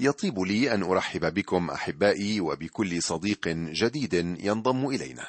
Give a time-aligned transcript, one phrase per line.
[0.00, 5.26] يطيب لي أن أرحب بكم أحبائي وبكل صديق جديد ينضم إلينا.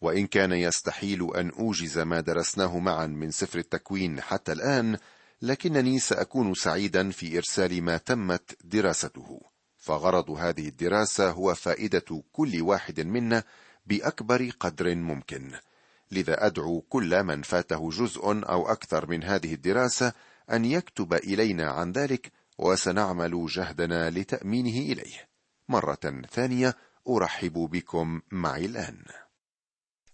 [0.00, 4.98] وإن كان يستحيل أن أوجز ما درسناه معا من سفر التكوين حتى الآن
[5.42, 9.40] لكنني سأكون سعيدا في إرسال ما تمت دراسته.
[9.76, 13.42] فغرض هذه الدراسة هو فائدة كل واحد منا
[13.86, 15.52] بأكبر قدر ممكن.
[16.10, 20.12] لذا أدعو كل من فاته جزء أو أكثر من هذه الدراسة
[20.52, 25.28] أن يكتب إلينا عن ذلك وسنعمل جهدنا لتأمينه إليه.
[25.68, 26.76] مرة ثانية
[27.08, 29.04] أرحب بكم معي الآن.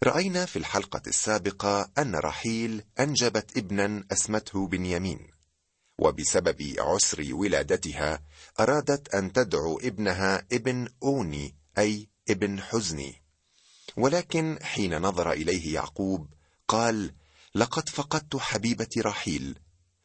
[0.04, 5.30] رأينا في الحلقة السابقة أن رحيل أنجبت ابنا أسمته بنيامين
[5.98, 8.22] وبسبب عسر ولادتها
[8.60, 13.22] أرادت أن تدعو ابنها ابن أوني أي ابن حزني.
[13.96, 16.28] ولكن حين نظر إليه يعقوب
[16.68, 17.14] قال
[17.54, 19.58] لقد فقدت حبيبتي رحيل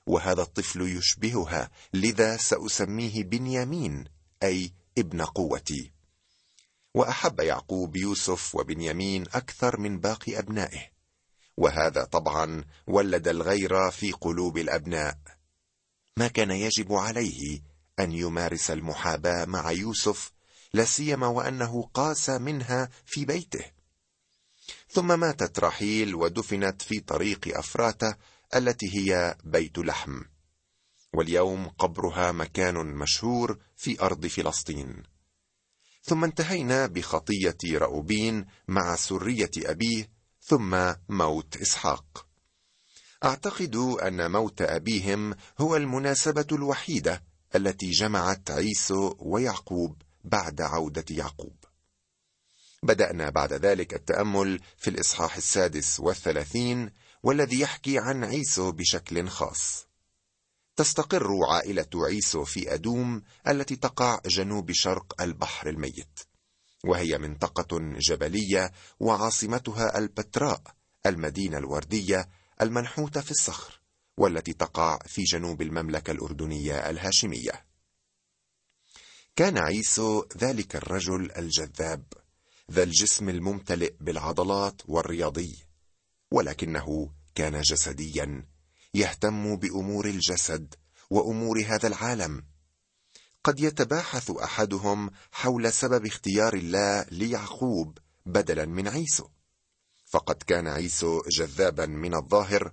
[0.07, 4.05] وهذا الطفل يشبهها لذا سأسميه بنيامين
[4.43, 5.91] أي ابن قوتي.
[6.93, 10.89] وأحب يعقوب يوسف وبنيامين أكثر من باقي أبنائه.
[11.57, 15.17] وهذا طبعا ولد الغيره في قلوب الأبناء.
[16.17, 17.61] ما كان يجب عليه
[17.99, 20.31] أن يمارس المحاباة مع يوسف
[20.73, 23.65] لا سيما وأنه قاس منها في بيته.
[24.89, 28.15] ثم ماتت رحيل ودفنت في طريق أفراته
[28.55, 30.21] التي هي بيت لحم.
[31.13, 35.03] واليوم قبرها مكان مشهور في أرض فلسطين.
[36.03, 40.09] ثم انتهينا بخطية رأوبين مع سرية أبيه
[40.41, 42.27] ثم موت إسحاق.
[43.23, 47.23] أعتقد أن موت أبيهم هو المناسبة الوحيدة
[47.55, 51.55] التي جمعت عيسو ويعقوب بعد عودة يعقوب.
[52.83, 56.91] بدأنا بعد ذلك التأمل في الإصحاح السادس والثلاثين
[57.23, 59.87] والذي يحكي عن عيسو بشكل خاص.
[60.75, 66.19] تستقر عائلة عيسو في أدوم التي تقع جنوب شرق البحر الميت
[66.85, 70.61] وهي منطقة جبلية وعاصمتها البتراء
[71.05, 72.29] المدينة الوردية
[72.61, 73.81] المنحوتة في الصخر
[74.17, 77.65] والتي تقع في جنوب المملكة الأردنية الهاشمية.
[79.35, 82.03] كان عيسو ذلك الرجل الجذاب
[82.71, 85.66] ذا الجسم الممتلئ بالعضلات والرياضي.
[86.31, 88.47] ولكنه كان جسديا
[88.93, 90.75] يهتم بأمور الجسد
[91.09, 92.45] وأمور هذا العالم.
[93.43, 99.27] قد يتباحث أحدهم حول سبب اختيار الله ليعقوب بدلا من عيسو.
[100.05, 102.71] فقد كان عيسو جذابا من الظاهر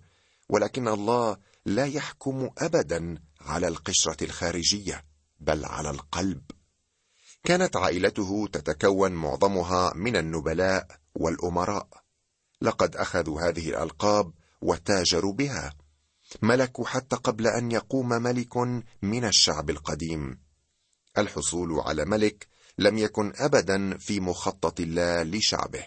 [0.48, 1.36] ولكن الله
[1.66, 5.04] لا يحكم ابدا على القشرة الخارجية
[5.41, 6.42] بل على القلب.
[7.44, 12.03] كانت عائلته تتكون معظمها من النبلاء والأمراء.
[12.60, 15.75] لقد أخذوا هذه الألقاب وتاجروا بها.
[16.42, 18.56] ملكوا حتى قبل أن يقوم ملك
[19.03, 20.41] من الشعب القديم.
[21.19, 22.48] الحصول على ملك
[22.78, 25.87] لم يكن ابدا في مخطط الله لشعبه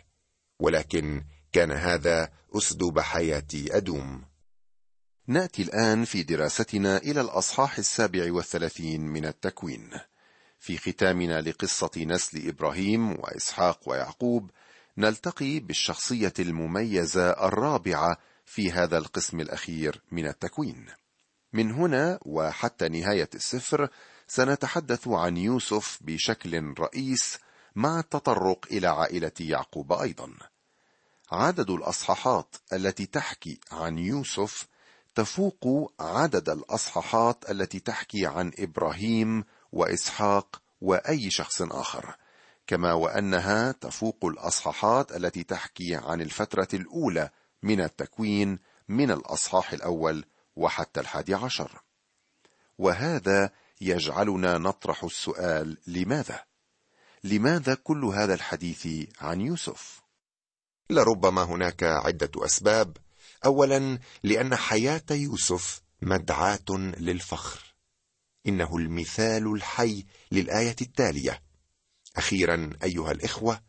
[0.59, 4.25] ولكن كان هذا أسلوب حياة أدوم.
[5.27, 9.89] نأتي الآن في دراستنا إلى الأصحاح السابع والثلاثين من التكوين.
[10.59, 14.51] في ختامنا لقصة نسل إبراهيم وإسحاق ويعقوب
[14.97, 20.85] نلتقي بالشخصية المميزة الرابعة في هذا القسم الأخير من التكوين.
[21.53, 23.89] من هنا وحتى نهاية السفر
[24.27, 27.37] سنتحدث عن يوسف بشكل رئيس
[27.75, 30.33] مع التطرق إلى عائلة يعقوب أيضا.
[31.31, 34.67] عدد الأصحاحات التي تحكي عن يوسف
[35.15, 42.15] تفوق عدد الأصحاحات التي تحكي عن إبراهيم وإسحاق وأي شخص آخر.
[42.67, 47.29] كما وأنها تفوق الأصحاحات التي تحكي عن الفترة الأولى
[47.63, 51.81] من التكوين من الأصحاح الأول وحتى الحادي عشر.
[52.77, 53.51] وهذا
[53.81, 56.43] يجعلنا نطرح السؤال لماذا؟
[57.23, 58.87] لماذا كل هذا الحديث
[59.21, 60.01] عن يوسف؟
[60.89, 62.97] لربما هناك عدة أسباب.
[63.45, 67.75] اولا لأن حياة يوسف مدعاة للفخر.
[68.47, 71.46] إنه المثال الحي للآية التالية.
[72.17, 73.61] أخيرا أيها الإخوة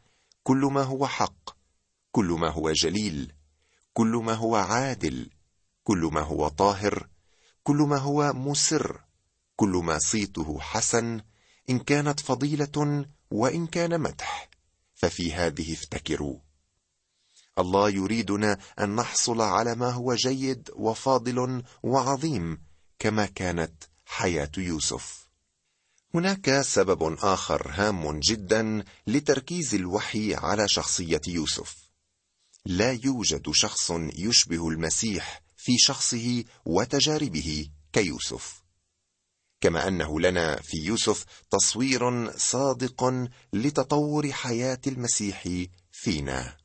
[0.43, 1.51] كل ما هو حق
[2.13, 3.33] كل ما هو جليل
[3.93, 5.31] كل ما هو عادل
[5.85, 7.09] كل ما هو طاهر
[7.63, 9.05] كل ما هو مسر
[9.57, 11.21] كل ما صيته حسن
[11.71, 14.51] إن كانت فضيلة وإن كان مدح.
[14.95, 16.39] ففي هذه افتكروا.
[17.59, 22.63] الله يريدنا أن نحصل على ما هو جيد وفاضل وعظيم
[22.99, 25.28] كما كانت حياة يوسف.
[26.15, 31.77] هناك سبب آخر هام جدا لتركيز الوحي على شخصية يوسف.
[32.67, 38.63] لا يوجد شخص يشبه المسيح في شخصه وتجاربه كيوسف.
[39.61, 45.45] كما أنه لنا في يوسف تصوير صادق لتطور حياة المسيح
[45.93, 46.57] فينا.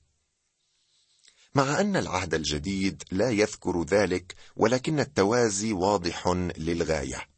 [1.55, 7.32] مع أن العهد الجديد لا يذكر ذلك ولكن التوازي واضح للغاية.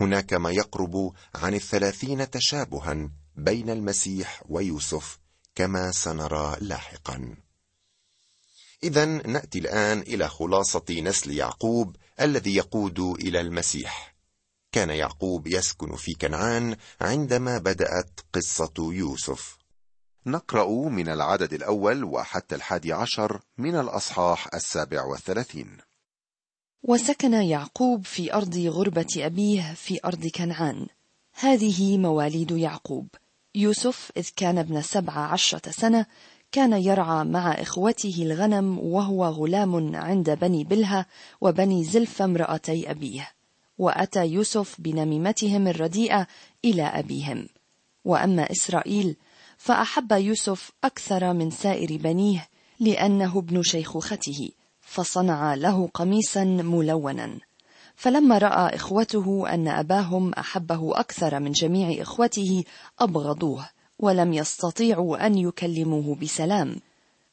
[0.00, 5.18] هناك ما يقرب عن الثلاثين تشابها بين المسيح ويوسف
[5.54, 7.36] كما سنرى لاحقا.
[8.82, 14.14] اذا نأتي الآن إلى خلاصة نسل يعقوب الذي يقود إلى المسيح.
[14.72, 19.58] كان يعقوب يسكن في كنعان عندما بدأت قصة يوسف.
[20.26, 25.78] نقرأ من العدد الأول وحتى الحادي عشر من الأصحاح السابع والثلاثين.
[26.84, 30.86] وسكن يعقوب في أرض غربة أبيه في أرض كنعان.
[31.34, 33.06] هذه مواليد يعقوب.
[33.54, 36.06] يوسف إذ كان ابن سبع عشرة سنة
[36.52, 41.06] كان يرعى مع إخوته الغنم وهو غلام عند بني بلهة
[41.40, 43.30] وبني زلف امرأتي أبيه.
[43.78, 46.26] وأتى يوسف بنميمتهم الرديئة
[46.64, 47.48] إلى أبيهم.
[48.04, 49.16] وأما إسرائيل
[49.58, 52.48] فأحب يوسف أكثر من سائر بنيه
[52.80, 54.50] لأنه ابن شيخوخته.
[54.92, 57.38] فصنع له قميصا ملونا.
[57.96, 62.64] فلما رأى إخوته أن أباهم أحبه أكثر من جميع إخوته
[63.00, 63.68] أبغضوه
[63.98, 66.76] ولم يستطيعوا أن يكلموه بسلام.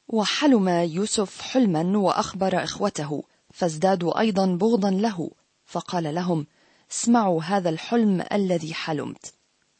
[0.08, 3.22] وحلم يوسف حلما وأخبر إخوته
[3.52, 5.30] فازدادوا أيضا بغضا له.
[5.66, 6.46] فقال لهم
[6.92, 9.32] اسمعوا هذا الحلم الذي حلمت.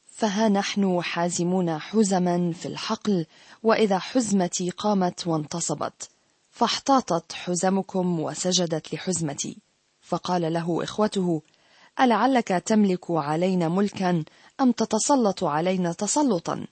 [0.06, 3.26] فها نحن حازمون حزما في الحقل
[3.62, 6.19] وإذا حزمتي قامت وانتصبت.
[6.60, 9.58] فاحتاطت حزمكم وسجدت لحزمتي.
[10.00, 11.42] فقال له إخوته
[12.00, 14.24] ألعلك تملك علينا ملكا
[14.60, 16.66] أم تتسلط علينا تسلطا؟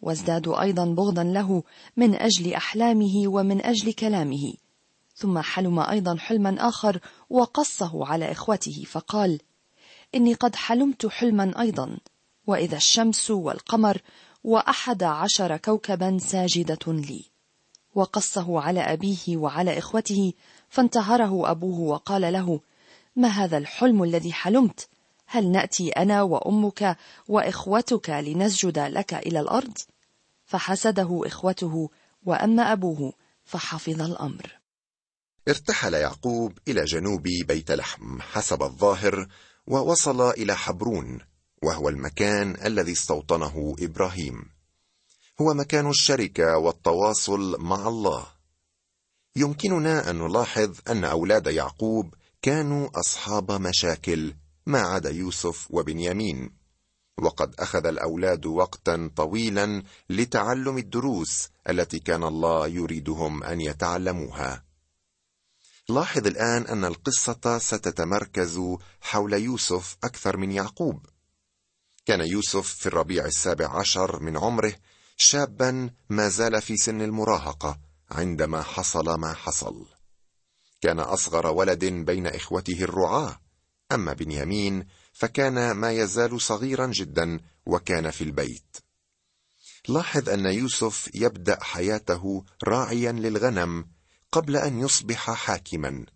[0.00, 1.62] وازدادوا أيضا بغضا له
[1.96, 4.54] من أجل أحلامه ومن أجل كلامه.
[5.14, 7.00] ثم حلم أيضا حلما آخر
[7.30, 9.40] وقصه على إخوته فقال
[10.14, 11.98] إني قد حلمت حلما أيضا
[12.46, 14.02] وإذا الشمس والقمر
[14.44, 17.31] وأحد عشر كوكبا ساجدة لي.
[17.94, 20.32] وقصه على أبيه وعلى إخوته
[20.68, 22.60] فانتهره أبوه وقال له
[23.16, 24.88] ما هذا الحلم الذي حلمت؟
[25.26, 26.96] هل نأتي أنا وأمك
[27.28, 29.78] وإخوتك لنسجد لك إلى الأرض؟
[30.44, 31.90] فحسده إخوته
[32.24, 33.12] وأما أبوه
[33.44, 34.58] فحفظ الأمر.
[35.48, 39.26] ارتحل يعقوب إلى جنوب بيت لحم حسب الظاهر
[39.66, 41.18] ووصل إلى حبرون
[41.62, 44.44] وهو المكان الذي استوطنه إبراهيم.
[45.42, 48.26] هو مكان الشركة والتواصل مع الله.
[49.36, 54.34] يمكننا أن نلاحظ أن أولاد يعقوب كانوا أصحاب مشاكل
[54.66, 56.50] ما عدا يوسف وبنيامين.
[57.18, 64.64] وقد أخذ الأولاد وقتا طويلا لتعلم الدروس التي كان الله يريدهم أن يتعلموها.
[65.88, 68.60] لاحظ الآن أن القصة ستتمركز
[69.00, 71.06] حول يوسف أكثر من يعقوب.
[72.06, 74.74] كان يوسف في الربيع السابع عشر من عمره
[75.16, 77.78] شابا ما زال في سن المراهقة
[78.10, 79.86] عندما حصل ما حصل.
[80.80, 83.40] كان أصغر ولد بين إخوته الرعاة
[83.92, 88.76] أما بنيامين فكان ما يزال صغيرا جدا وكان في البيت.
[89.88, 93.86] لاحظ أن يوسف يبدأ حياته راعيا للغنم
[94.32, 96.06] قبل أن يصبح حاكما.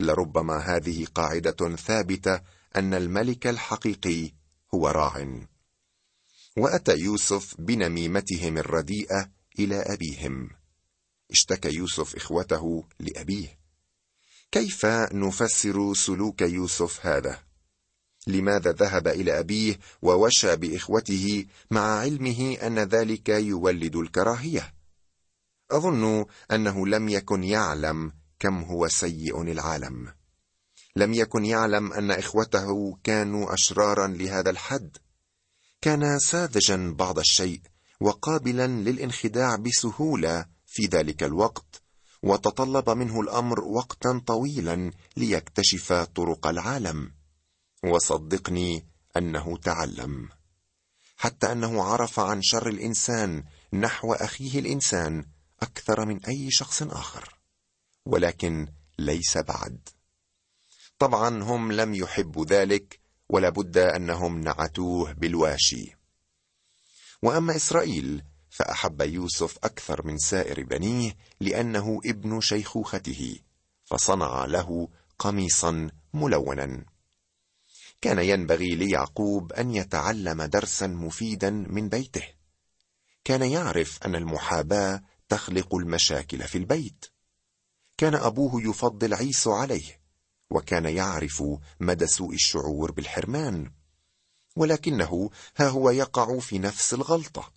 [0.00, 2.40] لربما هذه قاعدة ثابتة
[2.76, 4.32] أن الملك الحقيقي
[4.74, 5.46] هو راع.
[6.56, 10.50] وأتى يوسف بنميمتهم الرديئة إلى أبيهم.
[11.30, 13.58] اشتكى يوسف إخوته لأبيه.
[14.52, 17.38] كيف نفسر سلوك يوسف هذا؟
[18.26, 24.74] لماذا ذهب إلى أبيه ووشى بإخوته مع علمه أن ذلك يولد الكراهية؟
[25.70, 30.12] أظن أنه لم يكن يعلم كم هو سيء العالم.
[30.96, 34.96] لم يكن يعلم أن إخوته كانوا أشرارا لهذا الحد.
[35.82, 37.60] كان ساذجا بعض الشيء
[38.00, 41.82] وقابلا للانخداع بسهولة في ذلك الوقت
[42.22, 47.12] وتطلب منه الأمر وقتا طويلا ليكتشف طرق العالم.
[47.84, 48.86] وصدقني
[49.16, 50.28] أنه تعلم.
[51.16, 55.26] حتى أنه عرف عن شر الإنسان نحو أخيه الإنسان
[55.62, 57.38] أكثر من أي شخص آخر.
[58.06, 59.88] ولكن ليس بعد.
[60.98, 63.01] طبعا هم لم يحبوا ذلك
[63.32, 65.96] ولا بد أنهم نعتوه بالواشي.
[67.22, 73.38] وأما إسرائيل فأحب يوسف أكثر من سائر بنيه لأنه ابن شيخوخته
[73.84, 76.84] فصنع له قميصا ملونا.
[78.00, 82.24] كان ينبغي ليعقوب أن يتعلم درسا مفيدا من بيته.
[83.24, 87.04] كان يعرف أن المحاباة تخلق المشاكل في البيت.
[87.98, 90.01] كان أبوه يفضل عيسو عليه
[90.52, 91.44] وكان يعرف
[91.80, 93.70] مدى سوء الشعور بالحرمان.
[94.56, 97.52] ولكنه ها هو يقع في نفس الغلطة.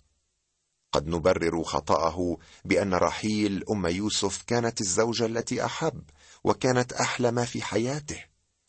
[0.92, 6.02] قد نبرر خطأه بأن رحيل أم يوسف كانت الزوجة التي أحب
[6.44, 8.24] وكانت أحلى ما في حياته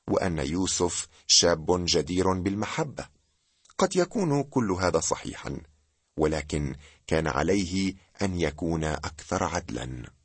[0.09, 3.05] وأن يوسف شاب جدير بالمحبة.
[3.77, 5.61] قد يكون كل هذا صحيحا
[6.17, 6.75] ولكن
[7.07, 10.16] كان عليه أن يكون أكثر عدلا.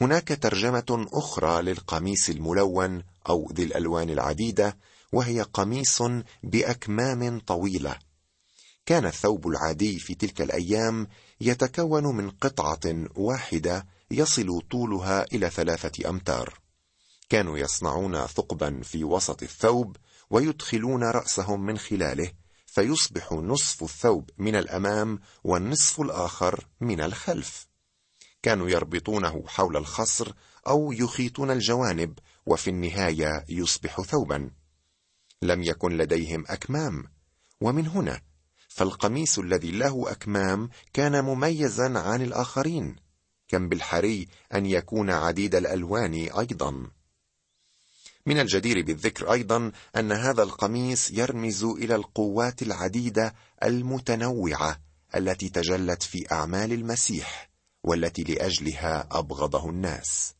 [0.00, 4.76] هناك ترجمة أخرى للقميص الملون أو ذي الألوان العديدة
[5.12, 6.02] وهي قميص
[6.42, 7.98] بأكمام طويلة.
[8.86, 11.08] كان الثوب العادي في تلك الأيام
[11.40, 16.58] يتكون من قطعة واحدة يصل طولها إلى ثلاثة أمتار.
[17.28, 19.96] كانوا يصنعون ثقبا في وسط الثوب
[20.30, 22.32] ويدخلون رأسهم من خلاله
[22.66, 27.73] فيصبح نصف الثوب من الأمام والنصف الآخر من الخلف.
[28.44, 30.32] كانوا يربطونه حول الخصر
[30.66, 34.50] أو يخيطون الجوانب وفي النهاية يصبح ثوبا.
[35.42, 37.04] لم يكن لديهم أكمام.
[37.60, 38.20] ومن هنا
[38.68, 42.96] فالقميص الذي له أكمام كان مميزا عن الآخرين.
[43.48, 46.90] كم بالحري أن يكون عديد الألوان أيضا.
[48.26, 54.80] من الجدير بالذكر أيضا أن هذا القميص يرمز إلى القوات العديدة المتنوعة
[55.16, 57.53] التي تجلت في أعمال المسيح.
[57.84, 60.34] والتي لأجلها أبغضه الناس.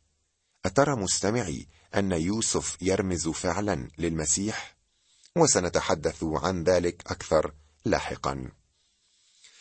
[0.64, 4.76] أترى مستمعي أن يوسف يرمز فعلا للمسيح؟
[5.36, 8.50] وسنتحدث عن ذلك أكثر لاحقا.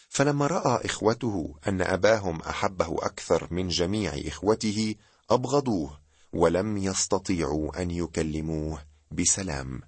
[0.10, 4.96] فلما رأى إخوته أن أباهم أحبه أكثر من جميع إخوته
[5.30, 6.00] أبغضوه
[6.34, 9.82] ولم يستطيعوا أن يكلموه بسلام.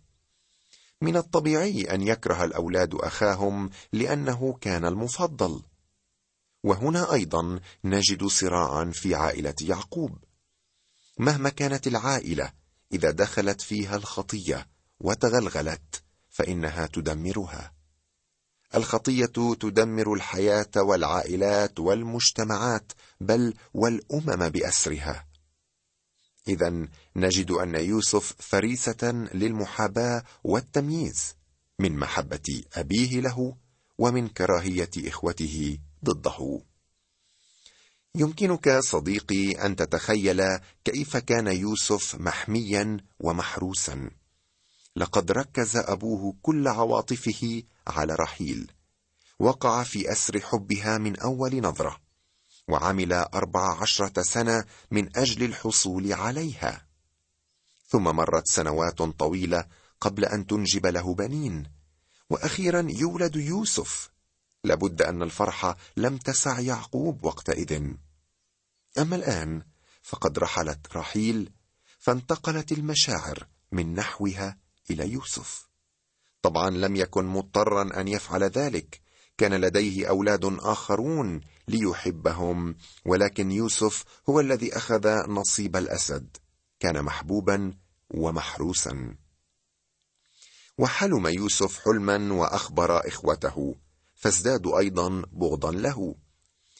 [1.01, 5.61] من الطبيعي أن يكره الأولاد أخاهم لأنه كان المفضل.
[6.65, 10.23] وهنا أيضا نجد صراعا في عائلة يعقوب.
[11.19, 12.53] مهما كانت العائلة
[12.93, 14.67] إذا دخلت فيها الخطية
[14.99, 17.73] وتغلغلت فإنها تدمرها.
[18.75, 22.91] الخطية تدمر الحياة والعائلات والمجتمعات
[23.21, 25.27] بل والأمم بأسرها.
[26.47, 31.35] اذا نجد أن يوسف فريسة للمحاباة والتمييز
[31.79, 33.55] من محبة أبيه له
[33.97, 36.61] ومن كراهية إخوته ضده.
[38.15, 44.09] يمكنك صديقي أن تتخيل كيف كان يوسف محميا ومحروسا.
[44.95, 48.71] لقد ركز أبوه كل عواطفه على رحيل.
[49.39, 52.01] وقع في أسر حبها من أول نظرة
[52.67, 56.87] وعمل أربع عشرة سنة من أجل الحصول عليها.
[57.87, 59.65] ثم مرت سنوات طويلة
[60.01, 61.71] قبل أن تنجب له بنين.
[62.29, 64.09] وأخيرا يولد يوسف.
[64.65, 67.93] لابد أن الفرحه لم تسع يعقوب وقتئذ.
[68.97, 69.61] أما الآن
[70.03, 71.51] فقد رحلت رحيل
[71.99, 74.57] فانتقلت المشاعر من نحوها
[74.89, 75.69] إلى يوسف.
[76.41, 79.01] طبعا لم يكن مضطرا أن يفعل ذلك
[79.37, 86.37] كان لديه أولاد آخرون ليحبهم ولكن يوسف هو الذي أخذ نصيب الأسد.
[86.79, 87.73] كان محبوبا
[88.09, 89.15] ومحروسا.
[90.77, 93.75] وحلم يوسف حلما وأخبر إخوته.
[94.25, 96.15] فازدادوا أيضا بغضا له.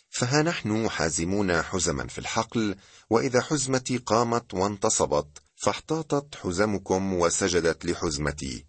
[0.09, 2.75] فها نحن حازمون حزما في الحقل
[3.09, 8.65] وإذا حزمتي قامت وانتصبت فاحتاطت حزمكم وسجدت لحزمتي.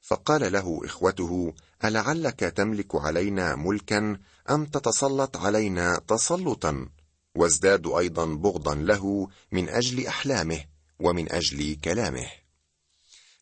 [0.00, 1.54] فقال له إخوته
[1.84, 4.18] ألعلك تملك علينا ملكا
[4.50, 6.88] أم تتسلط علينا تسلطا؟
[7.34, 10.64] وازدادوا أيضا بغضا له من أجل أحلامه
[11.00, 12.26] ومن أجل كلامه.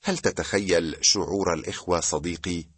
[0.02, 2.75] هل تتخيل شعور الإخوة صديقي؟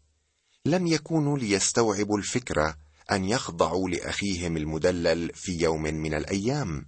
[0.69, 2.79] لم يكونوا ليستوعبوا الفكرة
[3.11, 6.87] أن يخضعوا لأخيهم المدلل في يوم من الأيام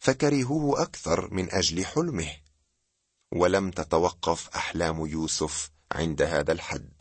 [0.00, 2.30] فكرهوه أكثر من أجل حلمه.
[3.32, 6.92] ولم تتوقف أحلام يوسف عند هذا الحد.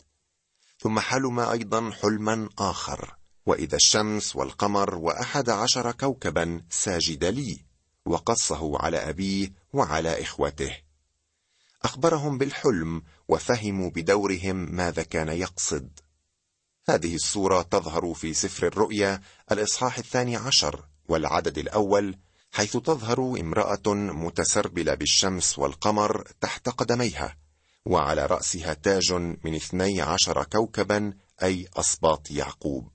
[0.79, 3.15] ثم حلم أيضا حلما آخر
[3.45, 7.65] وإذا الشمس والقمر وأحد عشر كوكبا ساجد لي
[8.05, 10.77] وقصه على أبيه وعلى إخوته.
[11.83, 16.02] أخبرهم بالحلم وفهموا بدورهم ماذا كان يقصد.
[16.89, 19.21] هذه الصورة تظهر في سفر الرؤيا
[19.51, 22.17] الإصحاح الثاني عشر والعدد الأول
[22.51, 27.37] حيث تظهر امرأة متسربلة بالشمس والقمر تحت قدميها
[27.85, 31.13] وعلى رأسها تاج من اثني عشر كوكبا
[31.43, 32.89] أي أصباط يعقوب.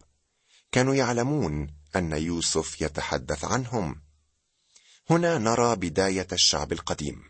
[0.72, 4.02] كانوا يعلمون أن يوسف يتحدث عنهم.
[5.10, 7.22] هنا نرى بداية الشعب القديم.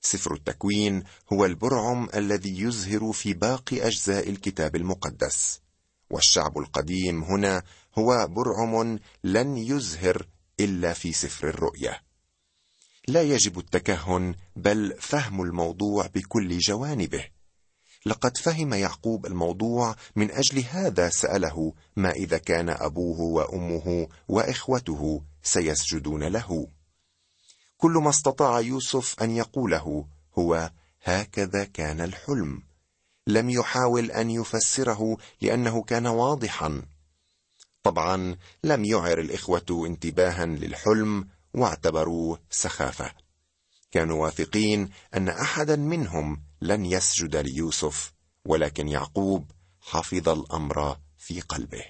[0.00, 5.60] سفر التكوين هو البرعم الذي يزهر في باقي أجزاء الكتاب المقدس.
[6.10, 7.62] والشعب القديم هنا
[7.98, 10.26] هو برعم لن يزهر
[10.60, 12.00] إلا في سفر الرؤيا
[13.08, 17.24] لا يجب التكهن بل فهم الموضوع بكل جوانبه.
[18.06, 26.24] لقد فهم يعقوب الموضوع من أجل هذا سأله ما إذا كان أبوه وأمه وإخوته سيسجدون
[26.24, 26.68] له.
[27.76, 30.06] كل ما استطاع يوسف أن يقوله
[30.38, 30.70] هو
[31.02, 32.62] هكذا كان الحلم.
[33.26, 36.82] لم يحاول أن يفسره لأنه كان واضحا.
[37.82, 43.12] طبعا لم يعر الإخوة انتباها للحلم واعتبروه سخافة.
[43.90, 48.12] كانوا واثقين أن احدا منهم لن يسجد ليوسف
[48.44, 51.84] ولكن يعقوب حفظ الأمر في قلبه.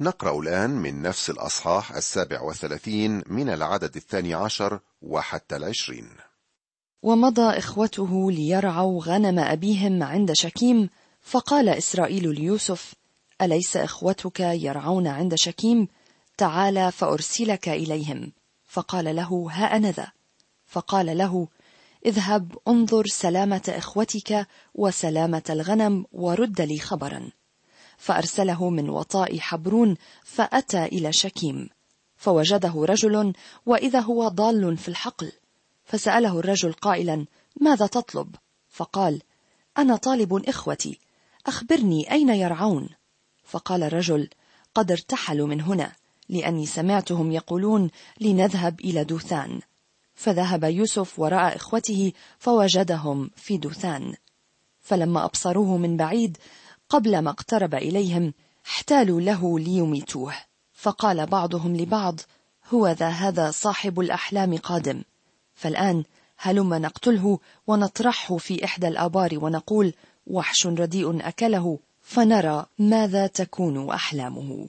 [0.00, 6.27] نقرأ الآن من نفس الأصحاح السابع والثلاثين من العدد الثاني عشر وحتى العشرين.
[7.02, 10.90] ومضى إخوته ليرعوا غنم أبيهم عند شكيم
[11.22, 12.94] فقال إسرائيل ليوسف
[13.42, 15.88] أليس إخوتك يرعون عند شكيم؟
[16.36, 18.32] تعال فأرسلك إليهم.
[18.66, 20.12] فقال له ها أنا ذا.
[20.66, 21.48] فقال له
[22.06, 27.30] اذهب انظر سلامة إخوتك وسلامة الغنم ورد لي خبرا.
[27.96, 31.68] فأرسله من وطاء حبرون فأتى إلى شكيم.
[32.16, 33.32] فوجده رجل
[33.66, 35.32] وإذا هو ضال في الحقل
[35.88, 37.26] فسأله الرجل قائلا
[37.60, 38.34] ماذا تطلب؟
[38.68, 39.22] فقال
[39.78, 40.98] أنا طالب إخوتي
[41.46, 42.88] أخبرني أين يرعون؟
[43.44, 44.28] فقال الرجل
[44.74, 45.92] قد ارتحلوا من هنا
[46.28, 47.90] لأني سمعتهم يقولون
[48.20, 49.60] لنذهب إلى دوثان.
[50.14, 54.14] فذهب يوسف وراء إخوته فوجدهم في دوثان.
[54.80, 56.38] فلما أبصروه من بعيد
[56.88, 58.34] قبل ما اقترب إليهم
[58.66, 60.34] احتالوا له ليميتوه.
[60.72, 62.20] فقال بعضهم لبعض
[62.74, 65.02] هو ذا هذا صاحب الأحلام قادم.
[65.58, 66.04] فالآن
[66.36, 69.94] هلم نقتله ونطرحه في إحدى الآبار ونقول
[70.26, 74.68] وحش رديء أكله فنرى ماذا تكون أحلامه.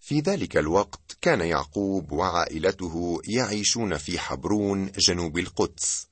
[0.00, 6.06] في ذلك الوقت كان يعقوب وعائلته يعيشون في حبرون جنوب القدس.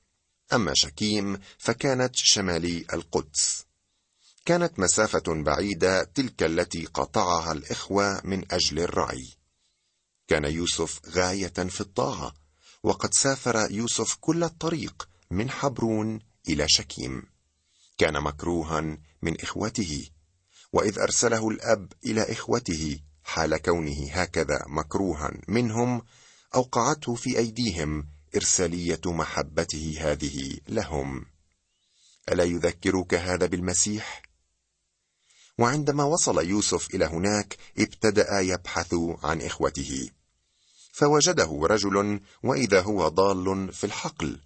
[0.53, 3.65] أما شكيم فكانت شمالي القدس.
[4.45, 9.29] كانت مسافة بعيدة تلك التي قطعها الإخوة من أجل الرعي.
[10.29, 12.42] كان يوسف غاية في الطاعة
[12.83, 17.23] وقد سافر يوسف كل الطريق من حبرون إلى شكيم.
[17.99, 18.81] كان مكروها
[19.23, 20.09] من إخوته
[20.73, 26.03] وإذ أرسله الأب إلى إخوته حال كونه هكذا مكروها منهم
[26.55, 31.27] أوقعته في أيديهم إرسالية محبته هذه لهم.
[32.29, 34.23] ألا يذكرك هذا بالمسيح؟
[35.59, 40.11] وعندما وصل يوسف إلى هناك ابتدأ يبحث عن إخوته.
[40.93, 44.41] فوجده رجل وإذا هو ضال في الحقل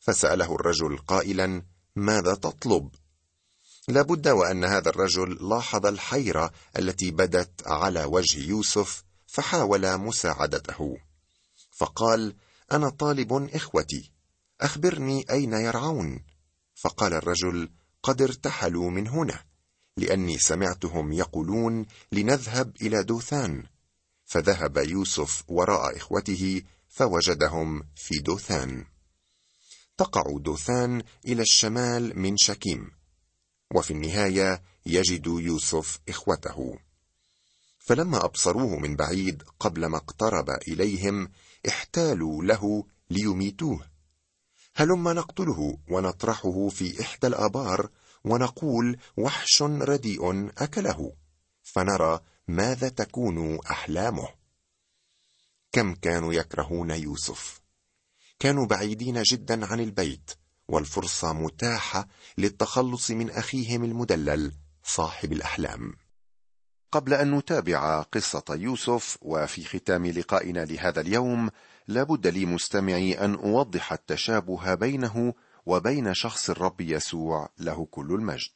[0.00, 1.62] فسأله الرجل قائلا
[1.96, 2.90] ماذا تطلب؟
[3.88, 10.96] لابد وأن هذا الرجل لاحظ الحيرة التي بدت على وجه يوسف فحاول مساعدته.
[11.70, 12.36] فقال
[12.72, 14.10] أنا طالب إخوتي
[14.60, 16.24] أخبرني أين يرعون؟
[16.74, 17.70] فقال الرجل
[18.02, 19.44] قد ارتحلوا من هنا
[19.96, 23.64] لأني سمعتهم يقولون لنذهب إلى دوثان.
[24.32, 28.84] فذهب يوسف وراء إخوته فوجدهم في دوثان.
[29.98, 32.90] تقع دوثان إلى الشمال من شكيم
[33.74, 36.78] وفي النهاية يجد يوسف إخوته.
[37.78, 41.28] فلما أبصروه من بعيد قبل ما اقترب إليهم
[41.68, 43.86] احتالوا له ليميتوه.
[44.74, 47.88] هلما نقتله ونطرحه في إحدى الآبار
[48.24, 51.12] ونقول وحش رديء أكله.
[51.62, 52.20] فنرى
[52.52, 54.28] ماذا تكون أحلامه؟
[55.72, 57.60] كم كانوا يكرهون يوسف؟
[58.38, 60.30] كانوا بعيدين جدا عن البيت
[60.68, 64.52] والفرصة متاحة للتخلص من أخيهم المدلل
[64.84, 65.94] صاحب الأحلام.
[66.90, 71.50] قبل أن نتابع قصة يوسف وفي ختام لقائنا لهذا اليوم
[71.88, 75.34] لابد لي مستمعي أن أوضح التشابه بينه
[75.66, 78.52] وبين شخص الرب يسوع له كل المجد.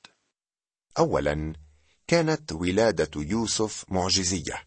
[0.98, 1.65] اولا
[2.07, 4.66] كانت ولادة يوسف معجزية.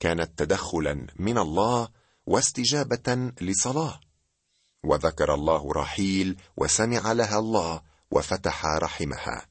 [0.00, 1.88] كانت تدخلا من الله
[2.26, 4.00] واستجابة لصلاة.
[4.84, 9.46] وذكر الله رحيل وسمع لها الله وفتح رحمها.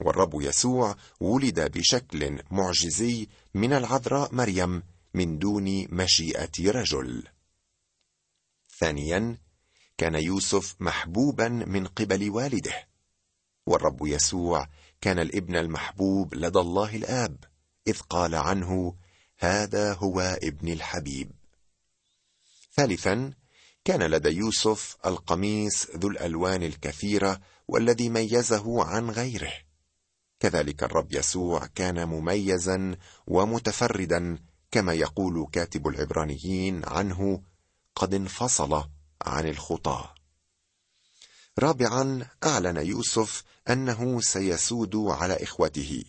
[0.00, 4.82] والرب يسوع ولد بشكل معجزي من العذراء مريم
[5.14, 7.28] من دون مشيئة رجل.
[8.78, 9.38] ثانيا
[9.98, 12.88] كان يوسف محبوبا من قبل والده.
[13.66, 14.68] والرب يسوع
[15.00, 17.36] كان الابن المحبوب لدى الله الآب
[17.86, 18.94] إذ قال عنه
[19.38, 21.30] هذا هو ابن الحبيب.
[22.76, 23.32] ثالثا
[23.84, 29.52] كان لدى يوسف القميص ذو الألوان الكثيرة والذي ميزه عن غيره.
[30.40, 34.38] كذلك الرب يسوع كان مميزا ومتفردا
[34.70, 37.42] كما يقول كاتب العبرانيين عنه
[37.94, 38.84] قد انفصل
[39.22, 40.17] عن الخطاة.
[41.58, 46.04] رابعا اعلن يوسف أنه سيسود على إخوته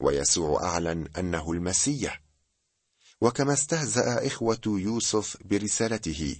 [0.00, 2.22] ويسوع أعلن أنه المسيح.
[3.20, 6.36] وكما استهزأ إخوة يوسف برسالته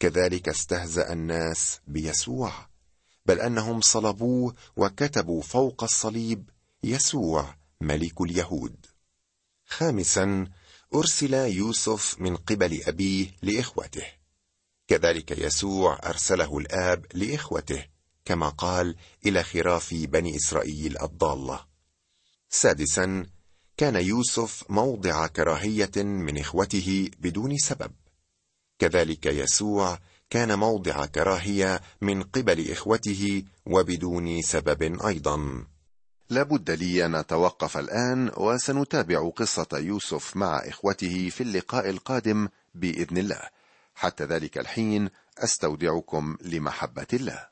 [0.00, 2.52] كذلك استهزأ الناس بيسوع
[3.26, 6.50] بل أنهم صلبوه وكتبوا فوق الصليب
[6.82, 8.86] يسوع ملك اليهود.
[9.66, 10.46] خامسا
[10.94, 14.19] أرسل يوسف من قبل أبيه لإخوته.
[14.90, 17.84] كذلك يسوع أرسله الآب لإخوته
[18.24, 21.66] كما قال إلى خراف بني إسرائيل الضالة.
[22.48, 23.26] سادسا
[23.76, 27.92] كان يوسف موضع كراهية من إخوته بدون سبب.
[28.78, 29.98] كذلك يسوع
[30.30, 35.66] كان موضع كراهية من قبل إخوته وبدون سبب أيضا.
[36.30, 43.59] لابد لي أن نتوقف الآن وسنتابع قصة يوسف مع إخوته في اللقاء القادم بإذن الله.
[44.00, 47.48] حتى ذلك الحين أستودعكم لمحبة الله.